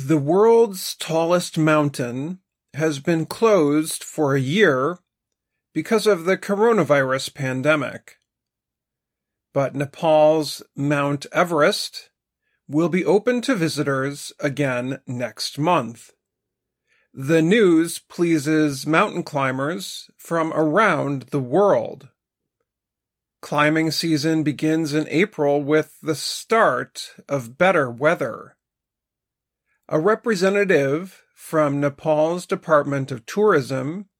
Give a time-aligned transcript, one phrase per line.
[0.00, 2.38] The world's tallest mountain
[2.72, 5.00] has been closed for a year
[5.74, 8.18] because of the coronavirus pandemic.
[9.52, 12.10] But Nepal's Mount Everest
[12.68, 16.12] will be open to visitors again next month.
[17.12, 22.06] The news pleases mountain climbers from around the world.
[23.42, 28.54] Climbing season begins in April with the start of better weather.
[29.90, 34.10] A representative from Nepal's Department of Tourism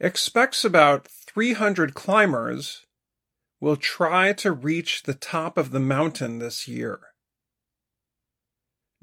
[0.00, 2.84] expects about 300 climbers
[3.60, 6.98] will try to reach the top of the mountain this year.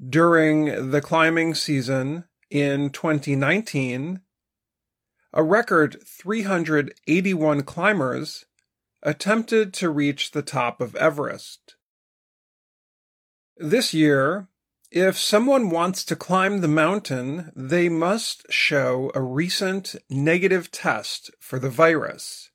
[0.06, 4.20] During the climbing season in 2019,
[5.32, 8.44] a record 381 climbers
[9.02, 11.76] attempted to reach the top of Everest.
[13.56, 14.48] This year,
[14.90, 21.58] if someone wants to climb the mountain, they must show a recent negative test for
[21.58, 22.50] the virus.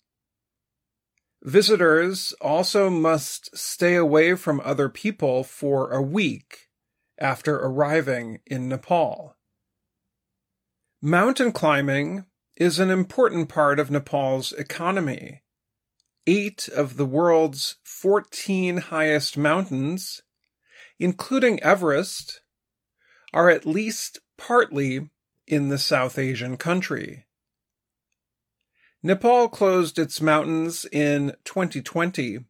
[1.44, 6.70] Visitors also must stay away from other people for a week
[7.20, 9.36] after arriving in Nepal.
[11.02, 15.42] Mountain climbing is an important part of Nepal's economy.
[16.28, 20.22] Eight of the world's 14 highest mountains
[21.02, 22.42] including Everest,
[23.34, 25.10] are at least partly
[25.48, 27.26] in the South Asian country.
[29.02, 32.46] Nepal closed its mountains in 2020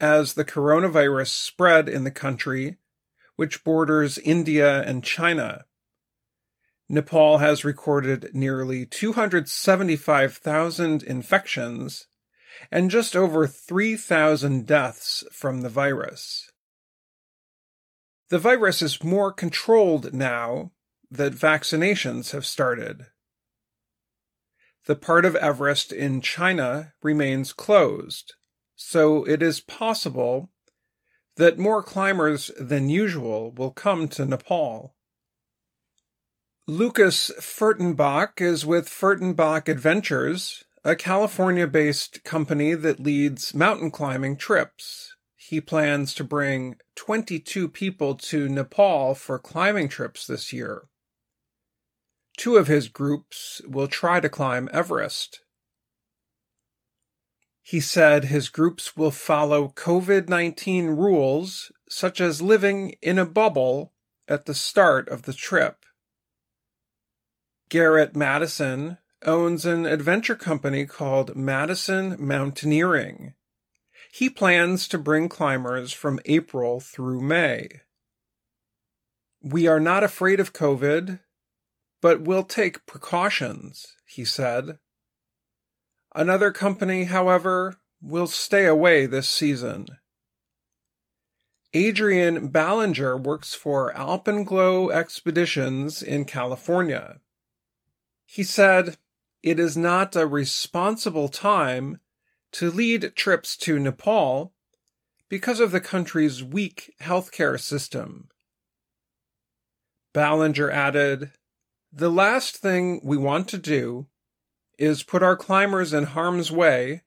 [0.00, 2.76] as the coronavirus spread in the country,
[3.34, 5.64] which borders India and China.
[6.88, 12.06] Nepal has recorded nearly 275,000 infections
[12.70, 16.52] and just over 3,000 deaths from the virus.
[18.30, 20.72] The virus is more controlled now
[21.10, 23.06] that vaccinations have started.
[24.84, 28.34] The part of Everest in China remains closed,
[28.76, 30.50] so it is possible
[31.36, 34.94] that more climbers than usual will come to Nepal.
[36.66, 45.14] Lukas Furtenbach is with Furtenbach Adventures, a California based company that leads mountain climbing trips
[45.48, 50.88] he plans to bring 22 people to Nepal for climbing trips this year.
[52.36, 55.40] Two of his groups will try to climb Everest.
[57.62, 63.94] He said his groups will follow COVID 19 rules, such as living in a bubble
[64.28, 65.86] at the start of the trip.
[67.70, 73.32] Garrett Madison owns an adventure company called Madison Mountaineering
[74.18, 77.68] he plans to bring climbers from April through May.
[79.40, 81.20] We are not afraid of COVID,
[82.02, 84.80] but we'll take precautions, he said.
[86.16, 89.86] Another company, however, will stay away this season.
[91.72, 97.20] Adrian Ballinger works for Alpenglow Expeditions in California.
[98.26, 98.96] He said,
[99.44, 102.00] It is not a responsible time
[102.52, 104.52] to lead trips to Nepal
[105.28, 108.28] because of the country's weak healthcare system.
[110.14, 111.32] Ballinger added,
[111.92, 114.06] The last thing we want to do
[114.78, 117.02] is put our climbers in harm's way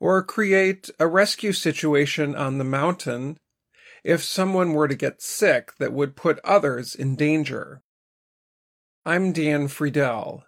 [0.00, 3.38] or create a rescue situation on the mountain
[4.04, 7.82] if someone were to get sick that would put others in danger.
[9.04, 10.44] I'm Dan Friedel.